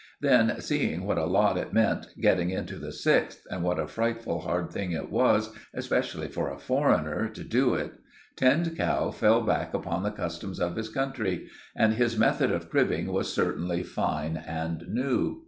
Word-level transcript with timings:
Then, 0.19 0.59
seeing 0.61 1.05
what 1.05 1.19
a 1.19 1.25
lot 1.25 1.59
it 1.59 1.73
meant 1.73 2.07
getting 2.19 2.49
into 2.49 2.77
the 2.77 2.91
sixth, 2.91 3.45
and 3.51 3.61
what 3.61 3.77
a 3.77 3.85
frightful 3.85 4.39
hard 4.39 4.71
thing 4.71 4.93
it 4.93 5.11
was, 5.11 5.53
especially 5.75 6.27
for 6.27 6.49
a 6.49 6.57
foreigner, 6.57 7.29
to 7.29 7.43
do 7.43 7.75
it, 7.75 7.99
Tinned 8.35 8.75
Cow 8.75 9.11
fell 9.11 9.41
back 9.41 9.75
upon 9.75 10.01
the 10.01 10.09
customs 10.09 10.59
of 10.59 10.75
his 10.75 10.89
country; 10.89 11.49
and 11.75 11.93
his 11.93 12.17
methods 12.17 12.51
of 12.53 12.67
cribbing 12.71 13.13
were 13.13 13.21
certainly 13.23 13.83
fine 13.83 14.37
and 14.37 14.87
new. 14.87 15.39